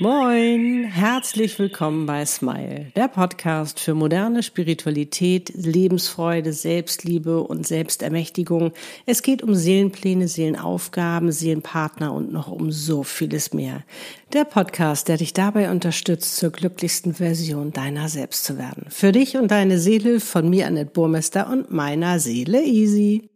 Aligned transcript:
Moin, 0.00 0.86
herzlich 0.90 1.56
willkommen 1.56 2.04
bei 2.06 2.26
Smile, 2.26 2.86
der 2.96 3.06
Podcast 3.06 3.78
für 3.78 3.94
moderne 3.94 4.42
Spiritualität, 4.42 5.52
Lebensfreude, 5.54 6.52
Selbstliebe 6.52 7.40
und 7.44 7.64
Selbstermächtigung. 7.64 8.72
Es 9.06 9.22
geht 9.22 9.44
um 9.44 9.54
Seelenpläne, 9.54 10.26
Seelenaufgaben, 10.26 11.30
Seelenpartner 11.30 12.12
und 12.12 12.32
noch 12.32 12.48
um 12.48 12.72
so 12.72 13.04
vieles 13.04 13.54
mehr. 13.54 13.84
Der 14.32 14.44
Podcast, 14.44 15.06
der 15.06 15.18
dich 15.18 15.32
dabei 15.32 15.70
unterstützt, 15.70 16.38
zur 16.38 16.50
glücklichsten 16.50 17.14
Version 17.14 17.70
deiner 17.70 18.08
selbst 18.08 18.42
zu 18.42 18.58
werden. 18.58 18.86
Für 18.88 19.12
dich 19.12 19.36
und 19.36 19.52
deine 19.52 19.78
Seele 19.78 20.18
von 20.18 20.50
mir, 20.50 20.66
Annette 20.66 20.90
Burmester 20.90 21.48
und 21.48 21.70
meiner 21.70 22.18
Seele 22.18 22.64
Easy. 22.64 23.30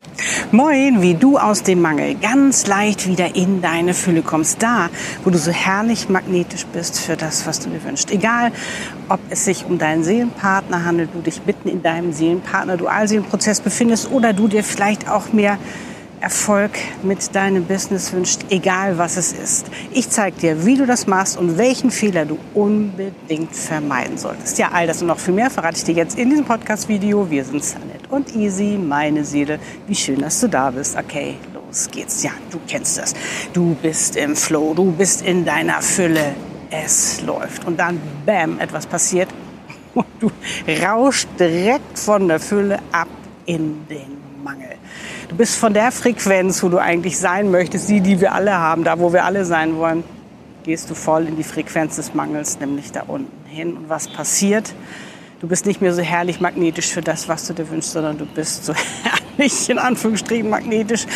Moin, 0.51 1.03
wie 1.03 1.15
du 1.15 1.39
aus 1.39 1.63
dem 1.63 1.83
Mangel 1.83 2.17
ganz 2.17 2.67
leicht 2.67 3.07
wieder 3.07 3.37
in 3.37 3.63
deine 3.63 3.95
Fülle 3.95 4.23
kommst. 4.23 4.61
Da, 4.61 4.91
wo 5.23 5.31
du 5.31 5.39
so 5.39 5.53
herrlich 5.53 6.09
magnetisch 6.09 6.48
bist 6.73 7.01
für 7.01 7.17
das, 7.17 7.47
was 7.47 7.61
du 7.61 7.71
dir 7.71 7.83
wünschst. 7.85 8.11
Egal, 8.11 8.53
ob 9.09 9.21
es 9.31 9.45
sich 9.45 9.65
um 9.65 9.79
deinen 9.79 10.05
Seelenpartner 10.05 10.85
handelt, 10.85 11.11
du 11.15 11.21
dich 11.21 11.45
mitten 11.47 11.69
in 11.69 11.83
deinem 11.83 12.13
Seelenpartner-Dualseelenprozess 12.13 13.61
befindest 13.61 14.11
oder 14.11 14.33
du 14.33 14.49
dir 14.49 14.65
vielleicht 14.65 15.09
auch 15.09 15.33
mehr 15.33 15.59
Erfolg 16.21 16.73
mit 17.03 17.35
deinem 17.35 17.65
Business 17.65 18.13
wünscht, 18.13 18.41
egal 18.51 18.99
was 18.99 19.17
es 19.17 19.33
ist. 19.33 19.67
Ich 19.93 20.11
zeige 20.11 20.37
dir, 20.37 20.67
wie 20.67 20.77
du 20.77 20.87
das 20.87 21.07
machst 21.07 21.37
und 21.39 21.59
welchen 21.59 21.91
Fehler 21.91 22.25
du 22.27 22.39
unbedingt 22.55 23.55
vermeiden 23.55 24.19
solltest. 24.19 24.59
Ja, 24.59 24.71
all 24.73 24.87
das 24.87 25.01
und 25.01 25.09
noch 25.09 25.19
viel 25.19 25.35
mehr 25.35 25.51
verrate 25.51 25.79
ich 25.79 25.85
dir 25.85 25.95
jetzt 25.95 26.19
in 26.19 26.31
diesem 26.31 26.45
Podcast-Video. 26.45 27.31
Wir 27.31 27.45
sind 27.45 27.63
Sanet 27.63 28.11
und 28.11 28.35
Easy, 28.35 28.79
meine 28.79 29.25
Seele. 29.25 29.59
Wie 29.87 29.95
schön, 29.95 30.21
dass 30.21 30.41
du 30.41 30.49
da 30.49 30.71
bist. 30.71 30.97
Okay, 30.97 31.37
los 31.55 31.58
geht's. 31.91 32.23
Ja, 32.23 32.31
du 32.51 32.59
kennst 32.67 32.99
das. 32.99 33.15
Du 33.53 33.77
bist 33.81 34.17
im 34.17 34.37
Flow, 34.37 34.75
du 34.75 34.93
bist 34.93 35.23
in 35.23 35.45
deiner 35.45 35.83
Fülle. 35.83 36.35
Es 36.71 37.23
läuft. 37.23 37.67
Und 37.67 37.79
dann, 37.79 38.01
bam, 38.27 38.59
etwas 38.61 38.87
passiert. 38.87 39.29
Und 39.95 40.07
du 40.21 40.31
rauschst 40.83 41.29
direkt 41.39 41.99
von 41.99 42.29
der 42.29 42.41
Fülle 42.41 42.79
ab 42.93 43.09
in 43.47 43.87
den 43.89 44.19
Mangel. 44.43 44.77
Du 45.29 45.37
bist 45.37 45.57
von 45.57 45.75
der 45.75 45.91
Frequenz, 45.93 46.63
wo 46.63 46.69
du 46.69 46.79
eigentlich 46.79 47.19
sein 47.19 47.51
möchtest, 47.51 47.89
die, 47.89 48.01
die 48.01 48.21
wir 48.21 48.33
alle 48.33 48.53
haben, 48.53 48.85
da, 48.85 48.99
wo 48.99 49.13
wir 49.13 49.25
alle 49.25 49.45
sein 49.45 49.77
wollen, 49.77 50.05
gehst 50.65 50.91
du 50.91 50.95
voll 50.95 51.27
in 51.27 51.37
die 51.37 51.45
Frequenz 51.45 51.97
des 51.97 52.15
Mangels, 52.15 52.61
nämlich 52.61 52.93
da 52.93 53.05
unten 53.07 53.47
hin. 53.49 53.77
Und 53.77 53.89
was 53.89 54.09
passiert? 54.09 54.75
Du 55.41 55.47
bist 55.47 55.67
nicht 55.67 55.81
mehr 55.81 55.95
so 55.95 56.03
herrlich 56.03 56.41
magnetisch 56.41 56.89
für 56.89 57.01
das, 57.01 57.29
was 57.29 57.47
du 57.47 57.55
dir 57.55 57.69
wünschst, 57.71 57.93
sondern 57.93 58.19
du 58.19 58.27
bist 58.27 58.65
so 58.65 58.75
herrlich, 59.03 59.71
in 59.71 59.79
Anführungsstrichen, 59.79 60.51
magnetisch, 60.51 61.07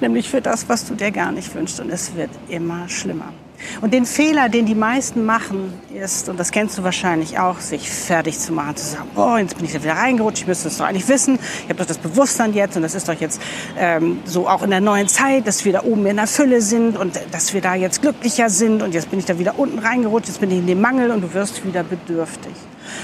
nämlich 0.00 0.28
für 0.28 0.40
das, 0.40 0.68
was 0.68 0.86
du 0.86 0.94
dir 0.94 1.10
gar 1.10 1.32
nicht 1.32 1.54
wünschst. 1.54 1.80
Und 1.80 1.90
es 1.90 2.14
wird 2.14 2.30
immer 2.48 2.88
schlimmer. 2.88 3.32
Und 3.80 3.92
den 3.94 4.06
Fehler, 4.06 4.48
den 4.48 4.66
die 4.66 4.74
meisten 4.74 5.24
machen, 5.24 5.72
ist, 5.94 6.28
und 6.28 6.40
das 6.40 6.50
kennst 6.50 6.78
du 6.78 6.82
wahrscheinlich 6.82 7.38
auch, 7.38 7.60
sich 7.60 7.90
fertig 7.90 8.38
zu 8.38 8.52
machen, 8.52 8.76
zu 8.76 8.86
sagen, 8.86 9.10
boah, 9.14 9.38
jetzt 9.38 9.56
bin 9.56 9.66
ich 9.66 9.72
da 9.72 9.82
wieder 9.82 9.94
reingerutscht, 9.94 10.42
ich 10.42 10.46
müsste 10.46 10.68
es 10.68 10.78
doch 10.78 10.86
eigentlich 10.86 11.08
wissen, 11.08 11.38
ich 11.64 11.68
habe 11.68 11.74
doch 11.74 11.86
das 11.86 11.98
Bewusstsein 11.98 12.54
jetzt 12.54 12.76
und 12.76 12.82
das 12.82 12.94
ist 12.94 13.08
doch 13.08 13.20
jetzt 13.20 13.40
ähm, 13.78 14.20
so 14.24 14.48
auch 14.48 14.62
in 14.62 14.70
der 14.70 14.80
neuen 14.80 15.08
Zeit, 15.08 15.46
dass 15.46 15.64
wir 15.64 15.72
da 15.72 15.82
oben 15.82 16.06
in 16.06 16.16
der 16.16 16.26
Fülle 16.26 16.62
sind 16.62 16.96
und 16.96 17.20
dass 17.32 17.52
wir 17.52 17.60
da 17.60 17.74
jetzt 17.74 18.02
glücklicher 18.02 18.48
sind 18.48 18.82
und 18.82 18.94
jetzt 18.94 19.10
bin 19.10 19.18
ich 19.18 19.26
da 19.26 19.38
wieder 19.38 19.58
unten 19.58 19.78
reingerutscht, 19.78 20.28
jetzt 20.28 20.40
bin 20.40 20.50
ich 20.50 20.58
in 20.58 20.66
dem 20.66 20.80
Mangel 20.80 21.10
und 21.10 21.20
du 21.20 21.34
wirst 21.34 21.64
wieder 21.64 21.82
bedürftig. 21.82 22.52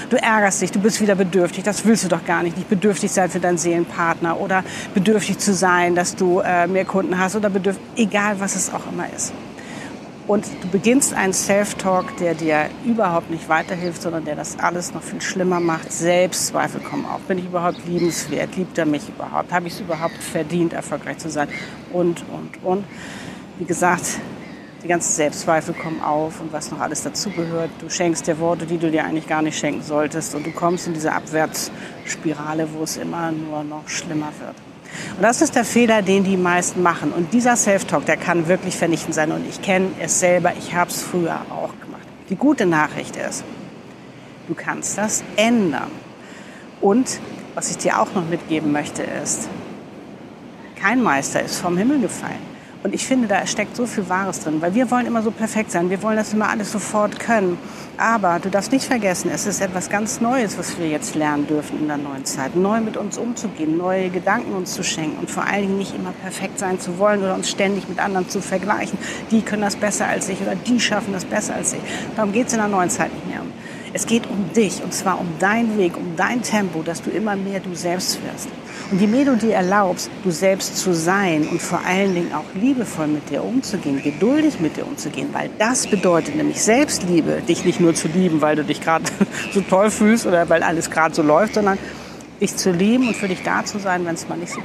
Du 0.09 0.15
ärgerst 0.15 0.61
dich, 0.61 0.71
du 0.71 0.79
bist 0.79 1.01
wieder 1.01 1.15
bedürftig. 1.15 1.63
Das 1.63 1.85
willst 1.85 2.05
du 2.05 2.07
doch 2.07 2.23
gar 2.25 2.41
nicht. 2.41 2.55
Nicht 2.55 2.69
bedürftig 2.69 3.11
sein 3.11 3.29
für 3.29 3.39
deinen 3.39 3.57
Seelenpartner 3.57 4.39
oder 4.39 4.63
bedürftig 4.93 5.37
zu 5.39 5.53
sein, 5.53 5.95
dass 5.95 6.15
du 6.15 6.39
äh, 6.39 6.65
mehr 6.67 6.85
Kunden 6.85 7.19
hast 7.19 7.35
oder 7.35 7.49
bedürftig, 7.49 7.83
egal 7.97 8.39
was 8.39 8.55
es 8.55 8.73
auch 8.73 8.87
immer 8.91 9.05
ist. 9.13 9.33
Und 10.27 10.45
du 10.61 10.67
beginnst 10.67 11.13
einen 11.13 11.33
Self-Talk, 11.33 12.17
der 12.17 12.35
dir 12.35 12.69
überhaupt 12.85 13.29
nicht 13.29 13.47
weiterhilft, 13.47 14.01
sondern 14.01 14.25
der 14.25 14.35
das 14.35 14.59
alles 14.59 14.93
noch 14.93 15.01
viel 15.01 15.21
schlimmer 15.21 15.61
macht. 15.61 15.91
Selbstzweifel 15.91 16.81
kommen 16.81 17.05
auf. 17.05 17.21
Bin 17.21 17.37
ich 17.37 17.45
überhaupt 17.45 17.85
liebenswert? 17.85 18.55
Liebt 18.57 18.77
er 18.77 18.85
mich 18.85 19.07
überhaupt? 19.07 19.51
Habe 19.53 19.67
ich 19.67 19.73
es 19.73 19.79
überhaupt 19.79 20.21
verdient, 20.21 20.73
erfolgreich 20.73 21.17
zu 21.17 21.29
sein? 21.29 21.47
Und, 21.91 22.25
und, 22.29 22.63
und. 22.63 22.85
Wie 23.57 23.65
gesagt, 23.65 24.19
die 24.87 24.91
ganzen 24.93 25.11
Selbstzweifel 25.11 25.73
kommen 25.73 26.01
auf 26.01 26.39
und 26.39 26.53
was 26.53 26.71
noch 26.71 26.79
alles 26.79 27.03
dazugehört. 27.03 27.69
Du 27.81 27.89
schenkst 27.89 28.25
dir 28.25 28.39
Worte, 28.39 28.65
die 28.65 28.77
du 28.77 28.89
dir 28.89 29.03
eigentlich 29.03 29.27
gar 29.27 29.41
nicht 29.41 29.59
schenken 29.59 29.81
solltest. 29.81 30.33
Und 30.33 30.47
du 30.47 30.51
kommst 30.51 30.87
in 30.87 30.93
diese 30.93 31.11
Abwärtsspirale, 31.11 32.69
wo 32.71 32.83
es 32.83 32.95
immer 32.95 33.33
nur 33.33 33.65
noch 33.65 33.89
schlimmer 33.89 34.31
wird. 34.39 34.55
Und 35.17 35.23
das 35.23 35.41
ist 35.41 35.55
der 35.55 35.65
Fehler, 35.65 36.01
den 36.01 36.23
die 36.23 36.37
meisten 36.37 36.81
machen. 36.81 37.11
Und 37.11 37.33
dieser 37.33 37.57
Self-Talk, 37.57 38.05
der 38.05 38.15
kann 38.15 38.47
wirklich 38.47 38.77
vernichtend 38.77 39.13
sein. 39.13 39.33
Und 39.33 39.45
ich 39.49 39.61
kenne 39.61 39.89
es 39.99 40.21
selber, 40.21 40.53
ich 40.57 40.73
habe 40.73 40.89
es 40.89 41.01
früher 41.01 41.41
auch 41.49 41.77
gemacht. 41.81 42.07
Die 42.29 42.37
gute 42.37 42.65
Nachricht 42.65 43.17
ist, 43.17 43.43
du 44.47 44.53
kannst 44.53 44.97
das 44.97 45.21
ändern. 45.35 45.91
Und 46.79 47.19
was 47.55 47.71
ich 47.71 47.77
dir 47.77 47.99
auch 47.99 48.13
noch 48.13 48.25
mitgeben 48.29 48.71
möchte, 48.71 49.03
ist, 49.03 49.49
kein 50.79 51.03
Meister 51.03 51.41
ist 51.43 51.59
vom 51.59 51.77
Himmel 51.77 51.99
gefallen. 51.99 52.56
Und 52.87 52.93
ich 52.93 53.05
finde, 53.05 53.27
da 53.27 53.45
steckt 53.45 53.75
so 53.75 53.85
viel 53.85 54.07
Wahres 54.07 54.39
drin, 54.39 54.61
weil 54.61 54.73
wir 54.73 54.89
wollen 54.89 55.07
immer 55.07 55.21
so 55.21 55.29
perfekt 55.29 55.71
sein. 55.71 55.89
Wir 55.89 56.01
wollen 56.03 56.15
das 56.15 56.31
immer 56.31 56.47
alles 56.47 56.71
sofort 56.71 57.19
können. 57.19 57.57
Aber 57.97 58.39
du 58.39 58.49
darfst 58.49 58.71
nicht 58.71 58.85
vergessen, 58.85 59.29
es 59.29 59.45
ist 59.45 59.59
etwas 59.59 59.89
ganz 59.89 60.21
Neues, 60.21 60.57
was 60.57 60.79
wir 60.79 60.87
jetzt 60.87 61.13
lernen 61.13 61.47
dürfen 61.47 61.81
in 61.81 61.87
der 61.89 61.97
neuen 61.97 62.23
Zeit. 62.23 62.55
Neu 62.55 62.79
mit 62.79 62.95
uns 62.95 63.17
umzugehen, 63.17 63.75
neue 63.75 64.09
Gedanken 64.09 64.53
uns 64.53 64.73
zu 64.73 64.85
schenken 64.85 65.17
und 65.19 65.29
vor 65.29 65.43
allen 65.43 65.63
Dingen 65.63 65.77
nicht 65.77 65.95
immer 65.95 66.13
perfekt 66.13 66.59
sein 66.59 66.79
zu 66.79 66.97
wollen 66.97 67.19
oder 67.19 67.35
uns 67.35 67.49
ständig 67.49 67.89
mit 67.89 67.99
anderen 67.99 68.29
zu 68.29 68.39
vergleichen. 68.39 68.97
Die 69.31 69.41
können 69.41 69.63
das 69.63 69.75
besser 69.75 70.07
als 70.07 70.29
ich 70.29 70.39
oder 70.39 70.55
die 70.55 70.79
schaffen 70.79 71.11
das 71.11 71.25
besser 71.25 71.55
als 71.55 71.73
ich. 71.73 71.81
Darum 72.15 72.31
geht 72.31 72.47
es 72.47 72.53
in 72.53 72.59
der 72.59 72.69
neuen 72.69 72.89
Zeit 72.89 73.13
nicht 73.13 73.27
mehr. 73.27 73.41
Es 73.93 74.05
geht 74.05 74.27
um 74.27 74.51
dich 74.53 74.83
und 74.83 74.93
zwar 74.93 75.19
um 75.19 75.27
deinen 75.39 75.77
Weg, 75.77 75.97
um 75.97 76.15
dein 76.15 76.41
Tempo, 76.41 76.81
dass 76.83 77.01
du 77.01 77.09
immer 77.09 77.35
mehr 77.35 77.59
du 77.59 77.73
selbst 77.73 78.19
wirst. 78.23 78.49
Und 78.91 79.01
je 79.01 79.07
mehr 79.07 79.25
du 79.25 79.35
dir 79.35 79.53
erlaubst, 79.53 80.09
du 80.23 80.31
selbst 80.31 80.77
zu 80.77 80.93
sein 80.93 81.47
und 81.47 81.61
vor 81.61 81.81
allen 81.85 82.13
Dingen 82.13 82.33
auch 82.33 82.45
liebevoll 82.53 83.07
mit 83.07 83.29
dir 83.29 83.43
umzugehen, 83.43 84.01
geduldig 84.01 84.59
mit 84.59 84.77
dir 84.77 84.87
umzugehen, 84.87 85.29
weil 85.33 85.49
das 85.57 85.87
bedeutet 85.87 86.35
nämlich 86.35 86.61
Selbstliebe, 86.61 87.41
dich 87.47 87.65
nicht 87.65 87.79
nur 87.79 87.95
zu 87.95 88.07
lieben, 88.07 88.41
weil 88.41 88.55
du 88.55 88.63
dich 88.63 88.81
gerade 88.81 89.05
so 89.53 89.61
toll 89.61 89.91
fühlst 89.91 90.25
oder 90.25 90.47
weil 90.49 90.63
alles 90.63 90.89
gerade 90.89 91.13
so 91.13 91.21
läuft, 91.21 91.55
sondern 91.55 91.77
dich 92.39 92.55
zu 92.55 92.71
lieben 92.71 93.07
und 93.07 93.15
für 93.15 93.27
dich 93.27 93.43
da 93.43 93.65
zu 93.65 93.79
sein, 93.79 94.05
wenn 94.05 94.15
es 94.15 94.27
mal 94.27 94.37
nicht 94.37 94.53
so 94.53 94.61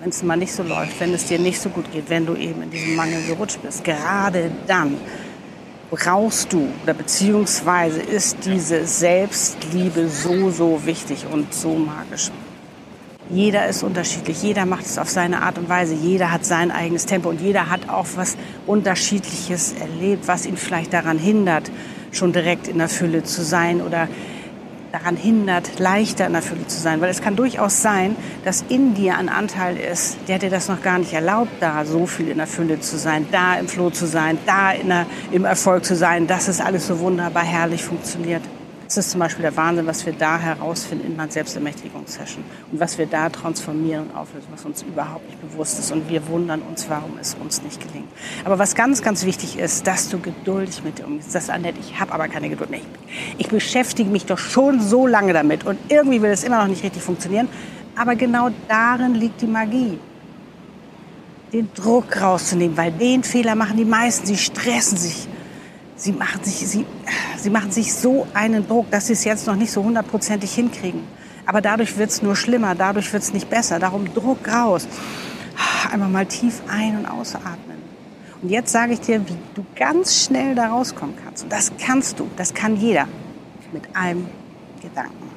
wenn 0.00 0.10
es 0.10 0.22
mal 0.22 0.36
nicht 0.36 0.52
so 0.52 0.62
läuft, 0.62 1.00
wenn 1.00 1.14
es 1.14 1.26
dir 1.26 1.38
nicht 1.38 1.60
so 1.60 1.68
gut 1.70 1.90
geht, 1.90 2.10
wenn 2.10 2.26
du 2.26 2.34
eben 2.34 2.62
in 2.62 2.70
diesem 2.70 2.94
Mangel 2.94 3.22
gerutscht 3.26 3.60
bist. 3.62 3.82
Gerade 3.82 4.50
dann 4.66 4.98
brauchst 5.90 6.52
du 6.52 6.68
oder 6.82 6.94
beziehungsweise 6.94 8.00
ist 8.00 8.38
diese 8.44 8.86
Selbstliebe 8.86 10.08
so, 10.08 10.50
so 10.50 10.84
wichtig 10.84 11.26
und 11.30 11.52
so 11.54 11.74
magisch. 11.74 12.30
Jeder 13.28 13.66
ist 13.66 13.82
unterschiedlich, 13.82 14.40
jeder 14.42 14.66
macht 14.66 14.86
es 14.86 14.98
auf 14.98 15.10
seine 15.10 15.42
Art 15.42 15.58
und 15.58 15.68
Weise, 15.68 15.94
jeder 15.94 16.30
hat 16.30 16.44
sein 16.44 16.70
eigenes 16.70 17.06
Tempo 17.06 17.28
und 17.28 17.40
jeder 17.40 17.68
hat 17.68 17.88
auch 17.88 18.06
was 18.14 18.36
Unterschiedliches 18.68 19.74
erlebt, 19.80 20.28
was 20.28 20.46
ihn 20.46 20.56
vielleicht 20.56 20.92
daran 20.92 21.18
hindert, 21.18 21.70
schon 22.12 22.32
direkt 22.32 22.68
in 22.68 22.78
der 22.78 22.88
Fülle 22.88 23.24
zu 23.24 23.42
sein 23.42 23.82
oder 23.82 24.08
daran 24.92 25.16
hindert, 25.16 25.78
leichter 25.78 26.26
in 26.26 26.32
der 26.32 26.42
Fülle 26.42 26.66
zu 26.66 26.80
sein. 26.80 27.00
Weil 27.00 27.10
es 27.10 27.20
kann 27.20 27.36
durchaus 27.36 27.82
sein, 27.82 28.16
dass 28.44 28.64
in 28.68 28.94
dir 28.94 29.16
ein 29.16 29.28
Anteil 29.28 29.76
ist, 29.76 30.18
der 30.28 30.38
dir 30.38 30.50
das 30.50 30.68
noch 30.68 30.82
gar 30.82 30.98
nicht 30.98 31.12
erlaubt, 31.12 31.50
da 31.60 31.84
so 31.84 32.06
viel 32.06 32.28
in 32.28 32.38
der 32.38 32.46
Fülle 32.46 32.80
zu 32.80 32.98
sein, 32.98 33.26
da 33.30 33.56
im 33.58 33.68
Floh 33.68 33.90
zu 33.90 34.06
sein, 34.06 34.38
da 34.46 34.72
der, 34.72 35.06
im 35.32 35.44
Erfolg 35.44 35.84
zu 35.84 35.96
sein, 35.96 36.26
dass 36.26 36.48
es 36.48 36.60
alles 36.60 36.86
so 36.86 37.00
wunderbar 37.00 37.44
herrlich 37.44 37.82
funktioniert. 37.82 38.42
Das 38.86 38.96
ist 38.98 39.10
zum 39.10 39.18
Beispiel 39.18 39.42
der 39.42 39.56
Wahnsinn, 39.56 39.84
was 39.86 40.06
wir 40.06 40.12
da 40.12 40.38
herausfinden 40.38 41.06
in 41.12 41.18
einer 41.18 41.30
Selbstermächtigungssession 41.30 42.44
und 42.70 42.78
was 42.78 42.98
wir 42.98 43.06
da 43.06 43.28
transformieren 43.28 44.04
und 44.04 44.16
auflösen, 44.16 44.46
was 44.52 44.64
uns 44.64 44.82
überhaupt 44.82 45.26
nicht 45.26 45.40
bewusst 45.40 45.80
ist. 45.80 45.90
Und 45.90 46.08
wir 46.08 46.28
wundern 46.28 46.62
uns, 46.62 46.88
warum 46.88 47.18
es 47.20 47.34
uns 47.34 47.62
nicht 47.62 47.84
gelingt. 47.84 48.08
Aber 48.44 48.60
was 48.60 48.76
ganz, 48.76 49.02
ganz 49.02 49.24
wichtig 49.24 49.58
ist, 49.58 49.88
dass 49.88 50.08
du 50.08 50.20
geduldig 50.20 50.84
mit 50.84 50.98
dir 50.98 51.06
umgehst. 51.06 51.34
Das 51.34 51.50
Annette, 51.50 51.80
ich 51.80 51.98
habe 51.98 52.12
aber 52.12 52.28
keine 52.28 52.48
Geduld 52.48 52.70
mehr. 52.70 52.80
Ich 53.38 53.48
beschäftige 53.48 54.08
mich 54.08 54.24
doch 54.24 54.38
schon 54.38 54.80
so 54.80 55.08
lange 55.08 55.32
damit 55.32 55.66
und 55.66 55.78
irgendwie 55.88 56.22
will 56.22 56.30
es 56.30 56.44
immer 56.44 56.60
noch 56.60 56.68
nicht 56.68 56.84
richtig 56.84 57.02
funktionieren. 57.02 57.48
Aber 57.96 58.14
genau 58.14 58.50
darin 58.68 59.14
liegt 59.14 59.42
die 59.42 59.48
Magie 59.48 59.98
den 61.52 61.72
Druck 61.74 62.20
rauszunehmen, 62.20 62.76
weil 62.76 62.92
den 62.92 63.24
Fehler 63.24 63.56
machen 63.56 63.76
die 63.76 63.84
meisten. 63.84 64.26
Sie 64.26 64.36
stressen 64.36 64.96
sich 64.96 65.26
sie 65.96 66.12
machen 66.12 66.44
sich, 66.44 66.66
sie, 66.66 66.86
sie 67.36 67.50
machen 67.50 67.70
sich 67.70 67.92
so 67.92 68.26
einen 68.34 68.66
Druck, 68.66 68.90
dass 68.90 69.08
sie 69.08 69.14
es 69.14 69.24
jetzt 69.24 69.46
noch 69.46 69.56
nicht 69.56 69.72
so 69.72 69.82
hundertprozentig 69.82 70.54
hinkriegen. 70.54 71.02
Aber 71.46 71.60
dadurch 71.60 71.96
wird 71.96 72.10
es 72.10 72.22
nur 72.22 72.36
schlimmer, 72.36 72.74
dadurch 72.74 73.12
wird 73.12 73.22
es 73.22 73.32
nicht 73.32 73.48
besser. 73.48 73.78
Darum 73.78 74.12
Druck 74.12 74.48
raus. 74.48 74.86
Einmal 75.90 76.08
mal 76.08 76.26
tief 76.26 76.60
ein- 76.68 76.98
und 76.98 77.06
ausatmen. 77.06 77.76
Und 78.42 78.50
jetzt 78.50 78.72
sage 78.72 78.92
ich 78.92 79.00
dir, 79.00 79.26
wie 79.26 79.36
du 79.54 79.64
ganz 79.74 80.24
schnell 80.24 80.54
da 80.54 80.68
rauskommen 80.68 81.14
kannst. 81.24 81.44
Und 81.44 81.52
das 81.52 81.72
kannst 81.78 82.18
du, 82.18 82.28
das 82.36 82.52
kann 82.52 82.76
jeder. 82.76 83.08
Mit 83.72 83.84
einem 83.94 84.26
Gedanken. 84.82 85.30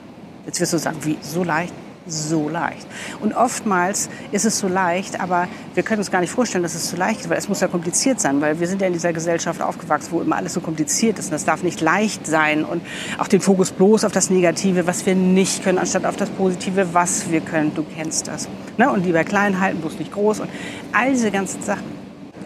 Jetzt 0.45 0.59
wirst 0.59 0.73
du 0.73 0.77
sagen, 0.77 0.97
wie, 1.03 1.17
so 1.21 1.43
leicht? 1.43 1.73
So 2.09 2.49
leicht. 2.49 2.87
Und 3.19 3.33
oftmals 3.33 4.09
ist 4.31 4.45
es 4.45 4.59
so 4.59 4.67
leicht, 4.67 5.19
aber 5.19 5.47
wir 5.73 5.83
können 5.83 5.99
uns 5.99 6.11
gar 6.11 6.21
nicht 6.21 6.31
vorstellen, 6.31 6.63
dass 6.63 6.75
es 6.75 6.89
so 6.89 6.97
leicht 6.97 7.21
ist, 7.21 7.29
weil 7.29 7.37
es 7.37 7.49
muss 7.49 7.61
ja 7.61 7.67
kompliziert 7.67 8.19
sein, 8.19 8.41
weil 8.41 8.59
wir 8.59 8.67
sind 8.67 8.81
ja 8.81 8.87
in 8.87 8.93
dieser 8.93 9.13
Gesellschaft 9.13 9.61
aufgewachsen, 9.61 10.09
wo 10.11 10.21
immer 10.21 10.35
alles 10.35 10.53
so 10.53 10.61
kompliziert 10.61 11.19
ist. 11.19 11.25
Und 11.25 11.31
das 11.31 11.45
darf 11.45 11.63
nicht 11.63 11.81
leicht 11.81 12.27
sein 12.27 12.65
und 12.65 12.81
auch 13.17 13.27
den 13.27 13.41
Fokus 13.41 13.71
bloß 13.71 14.05
auf 14.05 14.11
das 14.11 14.29
Negative, 14.29 14.87
was 14.87 15.05
wir 15.05 15.15
nicht 15.15 15.63
können, 15.63 15.77
anstatt 15.77 16.05
auf 16.05 16.15
das 16.15 16.29
Positive, 16.29 16.93
was 16.93 17.29
wir 17.29 17.41
können. 17.41 17.73
Du 17.75 17.83
kennst 17.83 18.27
das. 18.27 18.49
Ne? 18.77 18.91
Und 18.91 19.05
lieber 19.05 19.23
klein 19.23 19.59
halten, 19.59 19.79
bloß 19.81 19.99
nicht 19.99 20.11
groß 20.11 20.41
und 20.41 20.49
all 20.93 21.11
diese 21.11 21.31
ganzen 21.31 21.61
Sachen. 21.61 21.99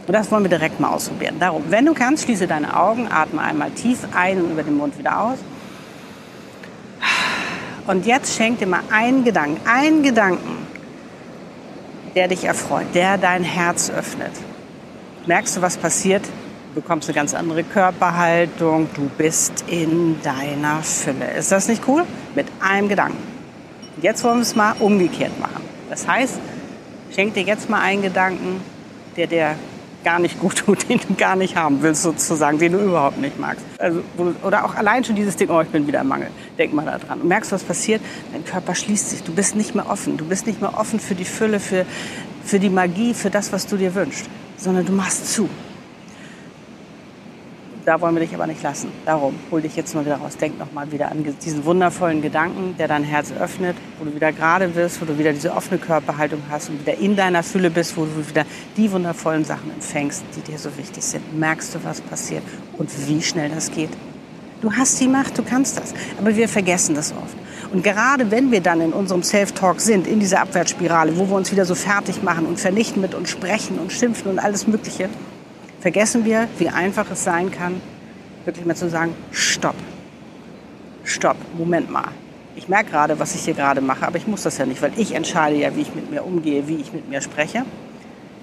Und 0.06 0.13
das 0.13 0.30
wollen 0.31 0.44
wir 0.44 0.50
direkt 0.50 0.80
mal 0.80 0.89
ausprobieren. 0.89 1.38
Darum, 1.39 1.63
wenn 1.69 1.86
du 1.86 1.94
kannst, 1.94 2.25
schließe 2.25 2.45
deine 2.45 2.77
Augen, 2.77 3.07
atme 3.10 3.42
einmal 3.42 3.71
tief 3.71 4.00
ein 4.13 4.42
und 4.42 4.51
über 4.51 4.63
den 4.63 4.75
Mund 4.75 4.98
wieder 5.00 5.21
aus. 5.21 5.38
Und 7.85 8.06
jetzt 8.06 8.35
schenk 8.35 8.59
dir 8.59 8.68
mal 8.68 8.81
einen 8.91 9.24
Gedanken, 9.24 9.59
einen 9.68 10.03
Gedanken, 10.03 10.68
der 12.15 12.27
dich 12.27 12.45
erfreut, 12.45 12.88
der 12.94 13.18
dein 13.18 13.44
Herz 13.44 13.89
öffnet. 13.89 14.31
Merkst 15.25 15.57
du, 15.57 15.62
was 15.62 15.77
passiert? 15.77 16.24
Du 16.74 16.81
bekommst 16.81 17.09
eine 17.09 17.15
ganz 17.15 17.33
andere 17.33 17.63
Körperhaltung, 17.63 18.89
du 18.94 19.09
bist 19.18 19.65
in 19.68 20.21
deiner 20.24 20.81
Fülle. 20.81 21.31
Ist 21.38 21.51
das 21.51 21.68
nicht 21.68 21.88
cool? 21.88 22.03
Mit 22.35 22.47
einem 22.59 22.88
Gedanken. 22.88 23.21
Jetzt 24.01 24.24
wollen 24.24 24.38
wir 24.38 24.41
es 24.41 24.56
mal 24.56 24.74
umgekehrt 24.79 25.39
machen. 25.39 25.63
Das 25.89 26.07
heißt, 26.07 26.39
schenk 27.13 27.36
dir 27.36 27.44
jetzt 27.44 27.69
mal 27.69 27.81
einen 27.81 28.01
Gedanken, 28.01 28.62
der 29.18 29.27
dir 29.27 29.56
gar 30.03 30.19
nicht 30.19 30.39
gut 30.39 30.57
tut, 30.57 30.89
den 30.89 31.00
du 31.00 31.13
gar 31.15 31.35
nicht 31.35 31.55
haben 31.55 31.81
willst, 31.81 32.03
sozusagen, 32.03 32.59
den 32.59 32.73
du 32.73 32.79
überhaupt 32.79 33.17
nicht 33.17 33.39
magst. 33.39 33.65
Also, 33.79 34.03
oder 34.44 34.65
auch 34.65 34.75
allein 34.75 35.03
schon 35.03 35.15
dieses 35.15 35.35
Ding, 35.35 35.50
oh, 35.50 35.61
ich 35.61 35.69
bin 35.69 35.88
wieder 35.88 36.01
im 36.01 36.07
Mangel. 36.07 36.27
Denk 36.57 36.73
mal 36.73 36.85
da 36.85 36.97
dran. 36.97 37.21
Und 37.21 37.27
merkst, 37.27 37.51
was 37.51 37.63
passiert? 37.63 38.01
Dein 38.31 38.45
Körper 38.45 38.75
schließt 38.75 39.09
sich. 39.09 39.23
Du 39.23 39.33
bist 39.33 39.55
nicht 39.55 39.75
mehr 39.75 39.89
offen. 39.89 40.17
Du 40.17 40.25
bist 40.25 40.47
nicht 40.47 40.61
mehr 40.61 40.77
offen 40.77 41.00
für 41.00 41.15
die 41.15 41.25
Fülle, 41.25 41.59
für, 41.59 41.85
für 42.44 42.59
die 42.59 42.69
Magie, 42.69 43.13
für 43.13 43.29
das, 43.29 43.51
was 43.51 43.67
du 43.67 43.77
dir 43.77 43.95
wünschst, 43.95 44.25
sondern 44.57 44.85
du 44.85 44.91
machst 44.91 45.33
zu 45.33 45.50
da 47.85 48.00
wollen 48.00 48.15
wir 48.15 48.21
dich 48.21 48.33
aber 48.33 48.47
nicht 48.47 48.63
lassen. 48.63 48.91
Darum, 49.06 49.35
hol 49.51 49.62
dich 49.62 49.75
jetzt 49.75 49.94
mal 49.94 50.06
wieder 50.06 50.15
raus. 50.15 50.38
Denk 50.38 50.57
noch 50.57 50.71
mal 50.71 50.91
wieder 50.91 51.12
an 51.12 51.25
diesen 51.44 51.65
wundervollen 51.65 52.21
Gedanken, 52.21 52.75
der 52.77 52.88
dein 52.88 53.03
Herz 53.03 53.31
öffnet, 53.38 53.75
wo 54.00 54.06
du 54.06 54.15
wieder 54.15 54.31
gerade 54.31 54.74
wirst, 54.75 55.01
wo 55.01 55.06
du 55.06 55.18
wieder 55.18 55.33
diese 55.33 55.53
offene 55.53 55.80
Körperhaltung 55.80 56.41
hast 56.50 56.69
und 56.69 56.80
wieder 56.80 56.97
in 56.97 57.15
deiner 57.15 57.44
Fülle 57.44 57.69
bist, 57.69 57.97
wo 57.97 58.06
du 58.06 58.30
wieder 58.30 58.45
die 58.77 58.91
wundervollen 58.91 59.44
Sachen 59.44 59.71
empfängst, 59.71 60.24
die 60.35 60.51
dir 60.51 60.57
so 60.57 60.75
wichtig 60.77 61.03
sind. 61.03 61.38
Merkst 61.38 61.75
du, 61.75 61.80
was 61.83 62.01
passiert 62.01 62.44
und 62.77 62.89
wie 63.07 63.21
schnell 63.21 63.50
das 63.50 63.71
geht? 63.71 63.89
Du 64.62 64.71
hast 64.71 65.00
die 65.01 65.09
Macht, 65.09 65.38
du 65.38 65.44
kannst 65.44 65.77
das. 65.77 65.94
Aber 66.18 66.33
wir 66.38 66.47
vergessen 66.47 66.95
das 66.95 67.12
oft. 67.12 67.36
Und 67.74 67.83
gerade 67.83 68.31
wenn 68.31 68.50
wir 68.51 68.62
dann 68.62 68.79
in 68.79 68.94
unserem 68.94 69.21
Self-Talk 69.21 69.81
sind, 69.81 70.07
in 70.07 70.21
dieser 70.21 70.39
Abwärtsspirale, 70.39 71.18
wo 71.18 71.27
wir 71.27 71.36
uns 71.36 71.51
wieder 71.51 71.65
so 71.65 71.75
fertig 71.75 72.24
machen 72.24 72.45
und 72.45 72.59
vernichten 72.62 73.01
mit 73.01 73.13
uns 73.13 73.29
sprechen 73.29 73.77
und 73.77 73.91
schimpfen 73.91 74.31
und 74.31 74.39
alles 74.39 74.68
Mögliche, 74.68 75.09
vergessen 75.83 76.24
wir, 76.24 76.47
wie 76.59 76.69
einfach 76.69 77.12
es 77.12 77.25
sein 77.25 77.51
kann, 77.51 77.81
wirklich 78.45 78.65
mal 78.65 78.74
zu 78.74 78.89
sagen, 78.89 79.13
stopp, 79.33 79.75
stopp, 81.03 81.35
Moment 81.57 81.91
mal. 81.91 82.07
Ich 82.56 82.69
merke 82.69 82.91
gerade, 82.91 83.19
was 83.19 83.35
ich 83.35 83.41
hier 83.41 83.53
gerade 83.53 83.81
mache, 83.81 84.07
aber 84.07 84.15
ich 84.15 84.25
muss 84.25 84.44
das 84.44 84.57
ja 84.57 84.65
nicht, 84.65 84.81
weil 84.81 84.94
ich 84.95 85.13
entscheide 85.13 85.57
ja, 85.57 85.75
wie 85.75 85.81
ich 85.81 85.94
mit 85.94 86.09
mir 86.09 86.24
umgehe, 86.24 86.69
wie 86.69 86.77
ich 86.77 86.94
mit 86.94 87.09
mir 87.09 87.19
spreche. 87.19 87.65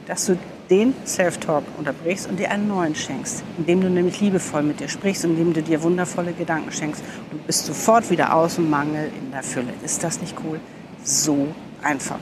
Dass 0.07 0.27
du 0.27 0.37
den 0.69 0.93
Self-Talk 1.07 1.65
unterbrichst 1.79 2.29
und 2.29 2.39
dir 2.39 2.51
einen 2.51 2.69
neuen 2.69 2.95
schenkst, 2.95 3.43
indem 3.57 3.81
du 3.81 3.89
nämlich 3.89 4.21
liebevoll 4.21 4.63
mit 4.63 4.81
dir 4.81 4.89
sprichst 4.89 5.25
und 5.25 5.31
indem 5.31 5.55
du 5.55 5.63
dir 5.63 5.83
wundervolle 5.83 6.35
Gedanken 6.35 6.71
schenkst. 6.71 7.03
Du 7.31 7.39
bist 7.39 7.65
sofort 7.65 8.11
wieder 8.11 8.35
aus 8.35 8.57
dem 8.57 8.69
Mangel 8.69 9.11
in 9.19 9.31
der 9.31 9.43
Fülle. 9.43 9.73
Ist 9.83 10.05
das 10.05 10.21
nicht 10.21 10.37
cool? 10.45 10.61
So 11.05 11.49
einfach. 11.83 12.19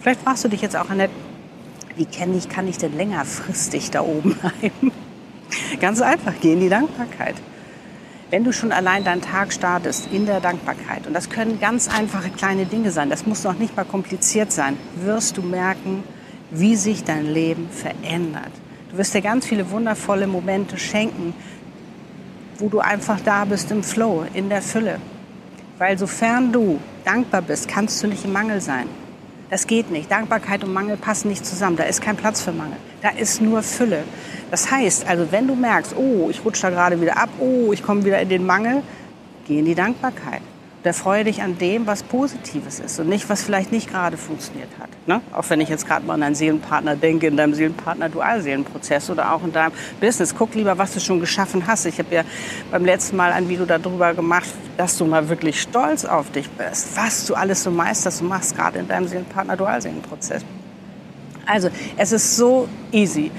Vielleicht 0.00 0.22
fragst 0.22 0.44
du 0.44 0.48
dich 0.48 0.62
jetzt 0.62 0.76
auch, 0.76 0.88
Annette, 0.88 1.12
wie 1.96 2.06
kenne 2.06 2.36
ich, 2.36 2.48
kann 2.48 2.68
ich 2.68 2.78
denn 2.78 2.96
längerfristig 2.96 3.90
da 3.90 4.02
oben 4.02 4.34
bleiben? 4.60 4.92
Ganz 5.80 6.00
einfach, 6.00 6.32
geh 6.40 6.52
in 6.52 6.60
die 6.60 6.68
Dankbarkeit. 6.68 7.34
Wenn 8.30 8.44
du 8.44 8.52
schon 8.52 8.72
allein 8.72 9.04
deinen 9.04 9.20
Tag 9.20 9.52
startest 9.52 10.08
in 10.10 10.24
der 10.24 10.40
Dankbarkeit, 10.40 11.06
und 11.06 11.12
das 11.12 11.28
können 11.28 11.60
ganz 11.60 11.88
einfache 11.88 12.30
kleine 12.30 12.64
Dinge 12.64 12.90
sein, 12.90 13.10
das 13.10 13.26
muss 13.26 13.44
noch 13.44 13.58
nicht 13.58 13.76
mal 13.76 13.84
kompliziert 13.84 14.50
sein, 14.52 14.78
wirst 14.96 15.36
du 15.36 15.42
merken, 15.42 16.02
wie 16.50 16.76
sich 16.76 17.04
dein 17.04 17.26
Leben 17.26 17.68
verändert. 17.68 18.52
Du 18.90 18.96
wirst 18.96 19.12
dir 19.12 19.20
ganz 19.20 19.46
viele 19.46 19.70
wundervolle 19.70 20.26
Momente 20.26 20.78
schenken, 20.78 21.34
wo 22.58 22.68
du 22.68 22.80
einfach 22.80 23.20
da 23.20 23.44
bist 23.44 23.70
im 23.70 23.82
Flow, 23.82 24.24
in 24.32 24.48
der 24.48 24.62
Fülle. 24.62 24.98
Weil 25.78 25.98
sofern 25.98 26.52
du 26.52 26.78
dankbar 27.04 27.42
bist, 27.42 27.68
kannst 27.68 28.02
du 28.02 28.06
nicht 28.06 28.24
im 28.24 28.32
Mangel 28.32 28.60
sein. 28.60 28.86
Das 29.52 29.66
geht 29.66 29.90
nicht. 29.90 30.10
Dankbarkeit 30.10 30.64
und 30.64 30.72
Mangel 30.72 30.96
passen 30.96 31.28
nicht 31.28 31.44
zusammen. 31.44 31.76
Da 31.76 31.82
ist 31.82 32.00
kein 32.00 32.16
Platz 32.16 32.40
für 32.40 32.52
Mangel. 32.52 32.78
Da 33.02 33.10
ist 33.10 33.42
nur 33.42 33.62
Fülle. 33.62 34.04
Das 34.50 34.70
heißt, 34.70 35.06
also 35.06 35.30
wenn 35.30 35.46
du 35.46 35.54
merkst, 35.54 35.94
oh, 35.94 36.28
ich 36.30 36.42
rutsche 36.42 36.62
da 36.62 36.70
gerade 36.70 36.98
wieder 36.98 37.18
ab, 37.18 37.28
oh, 37.38 37.70
ich 37.70 37.82
komme 37.82 38.02
wieder 38.06 38.18
in 38.18 38.30
den 38.30 38.46
Mangel, 38.46 38.82
geh 39.46 39.58
in 39.58 39.66
die 39.66 39.74
Dankbarkeit 39.74 40.40
und 40.82 40.86
erfreue 40.86 41.22
dich 41.22 41.42
an 41.42 41.58
dem, 41.58 41.86
was 41.86 42.02
Positives 42.02 42.80
ist 42.80 42.98
und 42.98 43.08
nicht, 43.08 43.28
was 43.28 43.44
vielleicht 43.44 43.70
nicht 43.70 43.88
gerade 43.88 44.16
funktioniert 44.16 44.68
hat. 44.80 44.88
Ne? 45.06 45.20
Auch 45.32 45.48
wenn 45.48 45.60
ich 45.60 45.68
jetzt 45.68 45.86
gerade 45.86 46.04
mal 46.04 46.14
an 46.14 46.22
deinen 46.22 46.34
Seelenpartner 46.34 46.96
denke, 46.96 47.28
in 47.28 47.36
deinem 47.36 47.54
Seelenpartner-Dualseelenprozess 47.54 49.08
oder 49.08 49.32
auch 49.32 49.44
in 49.44 49.52
deinem 49.52 49.72
Business. 50.00 50.34
Guck 50.36 50.56
lieber, 50.56 50.76
was 50.78 50.92
du 50.92 50.98
schon 50.98 51.20
geschaffen 51.20 51.68
hast. 51.68 51.86
Ich 51.86 52.00
habe 52.00 52.12
ja 52.12 52.24
beim 52.72 52.84
letzten 52.84 53.16
Mal 53.16 53.30
ein 53.30 53.48
Video 53.48 53.64
darüber 53.64 54.12
gemacht, 54.12 54.48
dass 54.76 54.98
du 54.98 55.04
mal 55.04 55.28
wirklich 55.28 55.62
stolz 55.62 56.04
auf 56.04 56.32
dich 56.32 56.50
bist, 56.50 56.96
was 56.96 57.26
du 57.26 57.34
alles 57.34 57.62
so 57.62 57.70
meisterst 57.70 58.20
und 58.22 58.28
machst, 58.28 58.56
gerade 58.56 58.80
in 58.80 58.88
deinem 58.88 59.06
Seelenpartner-Dualseelenprozess. 59.06 60.44
Also 61.46 61.68
es 61.96 62.12
ist 62.12 62.36
so 62.36 62.68
easy 62.92 63.30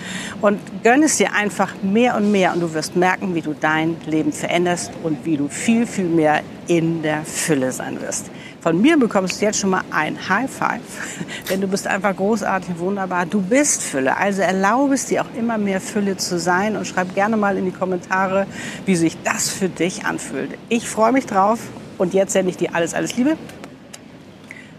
und 0.41 0.59
gönn 0.83 1.03
es 1.03 1.17
dir 1.17 1.33
einfach 1.33 1.73
mehr 1.81 2.15
und 2.15 2.31
mehr 2.31 2.53
und 2.53 2.59
du 2.59 2.73
wirst 2.73 2.95
merken, 2.95 3.33
wie 3.35 3.41
du 3.41 3.55
dein 3.59 3.95
Leben 4.05 4.33
veränderst 4.33 4.91
und 5.03 5.25
wie 5.25 5.37
du 5.37 5.47
viel, 5.47 5.85
viel 5.85 6.05
mehr 6.05 6.41
in 6.67 7.01
der 7.01 7.23
Fülle 7.23 7.71
sein 7.71 8.01
wirst. 8.01 8.29
Von 8.61 8.81
mir 8.81 8.97
bekommst 8.97 9.41
du 9.41 9.45
jetzt 9.45 9.59
schon 9.59 9.71
mal 9.71 9.83
ein 9.91 10.17
High 10.29 10.49
Five, 10.49 10.79
denn 11.49 11.61
du 11.61 11.67
bist 11.67 11.85
einfach 11.85 12.15
großartig, 12.15 12.79
wunderbar. 12.79 13.25
Du 13.25 13.41
bist 13.41 13.83
Fülle, 13.83 14.15
also 14.15 14.41
erlaube 14.41 14.93
es 14.93 15.05
dir 15.05 15.21
auch 15.21 15.37
immer 15.37 15.57
mehr 15.57 15.81
Fülle 15.81 16.17
zu 16.17 16.39
sein 16.39 16.77
und 16.77 16.85
schreib 16.85 17.13
gerne 17.13 17.37
mal 17.37 17.57
in 17.57 17.65
die 17.65 17.71
Kommentare, 17.71 18.47
wie 18.85 18.95
sich 18.95 19.17
das 19.23 19.49
für 19.49 19.69
dich 19.69 20.05
anfühlt. 20.05 20.57
Ich 20.69 20.87
freue 20.87 21.11
mich 21.11 21.25
drauf 21.25 21.59
und 21.97 22.13
jetzt 22.13 22.33
sende 22.33 22.51
ich 22.51 22.57
dir 22.57 22.73
alles, 22.73 22.93
alles 22.93 23.15
Liebe. 23.17 23.37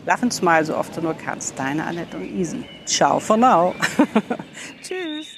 Laugh 0.07 0.23
and 0.23 0.33
smile 0.33 0.65
so 0.65 0.77
oft 0.77 0.97
du 0.97 1.01
nur 1.01 1.15
kannst. 1.15 1.59
Deine 1.59 1.85
Annette 1.85 2.17
und 2.17 2.25
Easy. 2.39 2.65
Ciao 2.85 3.19
for 3.19 3.37
now. 3.37 3.75
Tschüss. 4.83 5.34